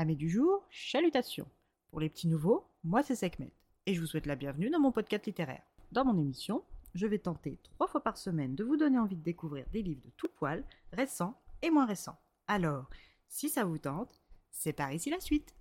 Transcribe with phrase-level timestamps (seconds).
[0.00, 1.46] Amis du jour, chalutations.
[1.90, 3.52] Pour les petits nouveaux, moi c'est Sekhmet
[3.84, 5.60] et je vous souhaite la bienvenue dans mon podcast littéraire.
[5.92, 9.22] Dans mon émission, je vais tenter trois fois par semaine de vous donner envie de
[9.22, 12.18] découvrir des livres de tout poil, récents et moins récents.
[12.46, 12.88] Alors,
[13.28, 15.54] si ça vous tente, c'est par ici la suite.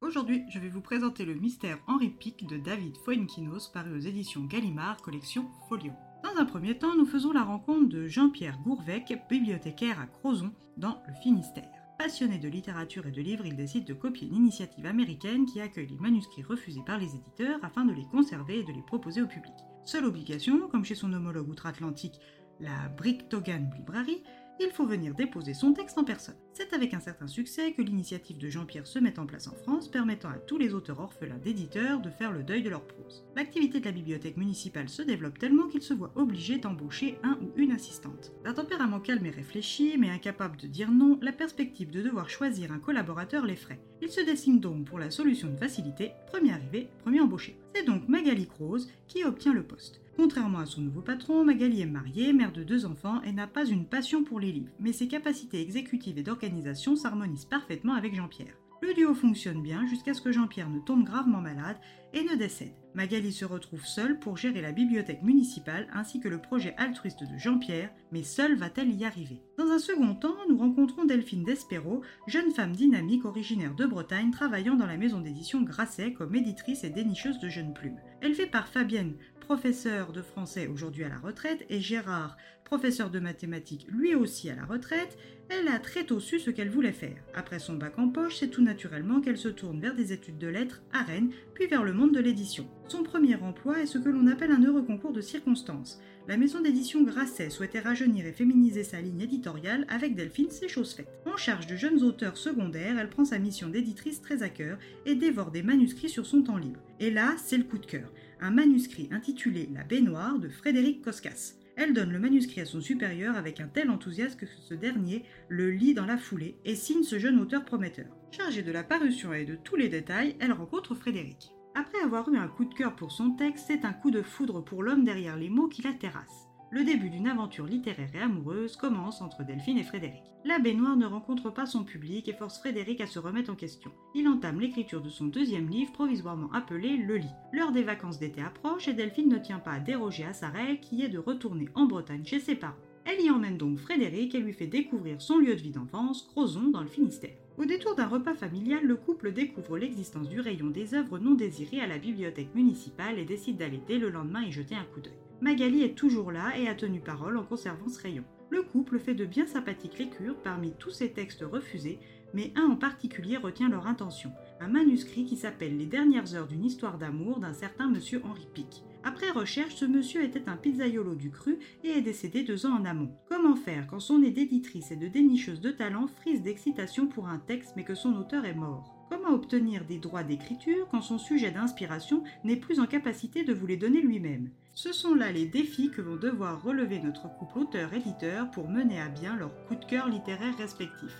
[0.00, 4.42] Aujourd'hui, je vais vous présenter le mystère Henri Pic de David Fuenquinos paru aux éditions
[4.42, 5.92] Gallimard, collection Folio.
[6.22, 11.02] Dans un premier temps, nous faisons la rencontre de Jean-Pierre Gourvec, bibliothécaire à Crozon, dans
[11.08, 11.70] le Finistère.
[11.98, 15.88] Passionné de littérature et de livres, il décide de copier une initiative américaine qui accueille
[15.88, 19.26] les manuscrits refusés par les éditeurs afin de les conserver et de les proposer au
[19.26, 19.54] public.
[19.84, 22.20] Seule obligation, comme chez son homologue outre-Atlantique,
[22.60, 24.22] la Bricktogan Library,
[24.60, 26.36] il faut venir déposer son texte en personne.
[26.52, 29.90] C'est avec un certain succès que l'initiative de Jean-Pierre se met en place en France,
[29.90, 33.24] permettant à tous les auteurs orphelins d'éditeurs de faire le deuil de leur prose.
[33.36, 37.50] L'activité de la bibliothèque municipale se développe tellement qu'il se voit obligé d'embaucher un ou
[37.56, 38.32] une assistante.
[38.44, 42.72] D'un tempérament calme et réfléchi, mais incapable de dire non, la perspective de devoir choisir
[42.72, 43.80] un collaborateur l'effraie.
[44.02, 47.58] Il se dessine donc pour la solution de facilité, premier arrivé, premier embauché.
[47.74, 50.00] C'est donc Magali Croze qui obtient le poste.
[50.16, 53.64] Contrairement à son nouveau patron, Magali est mariée, mère de deux enfants et n'a pas
[53.64, 58.56] une passion pour les livres, mais ses capacités exécutives et d'organisation s'harmonisent parfaitement avec Jean-Pierre.
[58.82, 61.76] Le duo fonctionne bien jusqu'à ce que Jean-Pierre ne tombe gravement malade
[62.14, 62.72] et ne décède.
[62.94, 67.38] Magali se retrouve seule pour gérer la bibliothèque municipale ainsi que le projet altruiste de
[67.38, 69.42] Jean-Pierre, mais seule va-t-elle y arriver?
[69.58, 74.74] Dans un second temps, nous rencontrons Delphine Despero, jeune femme dynamique originaire de Bretagne travaillant
[74.74, 78.00] dans la maison d'édition Grasset comme éditrice et dénicheuse de jeunes plumes.
[78.34, 79.16] Fait par Fabienne,
[79.50, 84.54] professeur de français aujourd'hui à la retraite, et Gérard, professeur de mathématiques lui aussi à
[84.54, 87.16] la retraite, elle a très tôt su ce qu'elle voulait faire.
[87.34, 90.46] Après son bac en poche, c'est tout naturellement qu'elle se tourne vers des études de
[90.46, 92.68] lettres à Rennes, puis vers le monde de l'édition.
[92.86, 96.00] Son premier emploi est ce que l'on appelle un heureux concours de circonstances.
[96.28, 100.94] La maison d'édition Grasset souhaitait rajeunir et féminiser sa ligne éditoriale avec Delphine, c'est chose
[100.94, 101.10] faite.
[101.26, 105.16] En charge de jeunes auteurs secondaires, elle prend sa mission d'éditrice très à cœur et
[105.16, 106.78] dévore des manuscrits sur son temps libre.
[107.00, 111.54] Et là, c'est le coup de cœur un manuscrit intitulé La baignoire de Frédéric Koskas.
[111.76, 115.70] Elle donne le manuscrit à son supérieur avec un tel enthousiasme que ce dernier le
[115.70, 118.06] lit dans la foulée et signe ce jeune auteur prometteur.
[118.32, 121.52] Chargée de la parution et de tous les détails, elle rencontre Frédéric.
[121.74, 124.62] Après avoir eu un coup de cœur pour son texte, c'est un coup de foudre
[124.62, 128.76] pour l'homme derrière les mots qui la terrasse le début d'une aventure littéraire et amoureuse
[128.76, 130.22] commence entre Delphine et Frédéric.
[130.44, 133.90] La baignoire ne rencontre pas son public et force Frédéric à se remettre en question.
[134.14, 137.34] Il entame l'écriture de son deuxième livre provisoirement appelé Le lit.
[137.52, 140.78] L'heure des vacances d'été approche et Delphine ne tient pas à déroger à sa règle
[140.80, 142.76] qui est de retourner en Bretagne chez ses parents.
[143.04, 146.68] Elle y emmène donc Frédéric et lui fait découvrir son lieu de vie d'enfance, Crozon,
[146.68, 147.36] dans le Finistère.
[147.58, 151.80] Au détour d'un repas familial, le couple découvre l'existence du rayon des œuvres non désirées
[151.80, 155.12] à la bibliothèque municipale et décide d'aller dès le lendemain y jeter un coup d'œil.
[155.40, 158.24] Magali est toujours là et a tenu parole en conservant ce rayon.
[158.50, 161.98] Le couple fait de bien sympathiques lectures parmi tous ces textes refusés,
[162.34, 166.64] mais un en particulier retient leur intention, un manuscrit qui s'appelle Les dernières heures d'une
[166.64, 168.84] histoire d'amour d'un certain monsieur Henri Pic.
[169.02, 172.84] Après recherche, ce monsieur était un pizzaiolo du cru et est décédé deux ans en
[172.84, 173.16] amont.
[173.30, 177.38] Comment faire quand son nez d'éditrice et de dénicheuse de talent frise d'excitation pour un
[177.38, 178.99] texte mais que son auteur est mort?
[179.22, 183.66] Comment obtenir des droits d'écriture quand son sujet d'inspiration n'est plus en capacité de vous
[183.66, 188.50] les donner lui-même Ce sont là les défis que vont devoir relever notre couple auteur-éditeur
[188.50, 191.12] pour mener à bien leur coup de cœur littéraire respectif.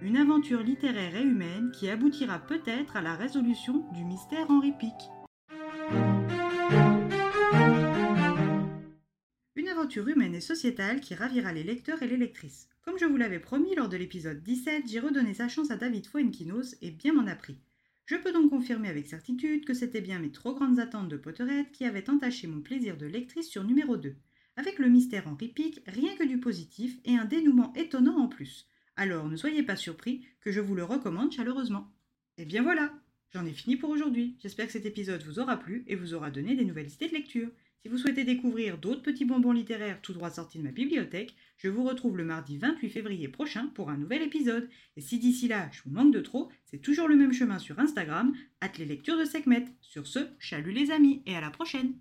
[0.00, 4.94] Une aventure littéraire et humaine qui aboutira peut-être à la résolution du mystère Henri Pic.
[9.98, 12.68] Humaine et sociétale qui ravira les lecteurs et les lectrices.
[12.82, 16.06] Comme je vous l'avais promis lors de l'épisode 17, j'ai redonné sa chance à David
[16.06, 17.58] Fuenquinos et bien m'en a pris.
[18.06, 21.70] Je peux donc confirmer avec certitude que c'était bien mes trop grandes attentes de Potterhead
[21.72, 24.14] qui avaient entaché mon plaisir de lectrice sur numéro 2.
[24.56, 28.66] Avec le mystère Henri Pic, rien que du positif et un dénouement étonnant en plus.
[28.96, 31.92] Alors ne soyez pas surpris que je vous le recommande chaleureusement.
[32.38, 32.92] Et bien voilà,
[33.32, 34.36] j'en ai fini pour aujourd'hui.
[34.42, 37.14] J'espère que cet épisode vous aura plu et vous aura donné des nouvelles idées de
[37.14, 37.50] lecture.
[37.82, 41.68] Si vous souhaitez découvrir d'autres petits bonbons littéraires tout droit sortis de ma bibliothèque, je
[41.68, 44.68] vous retrouve le mardi 28 février prochain pour un nouvel épisode.
[44.98, 47.78] Et si d'ici là je vous manque de trop, c'est toujours le même chemin sur
[47.78, 49.64] Instagram, at les lectures de Sekhmet.
[49.80, 51.94] Sur ce, chalut les amis et à la prochaine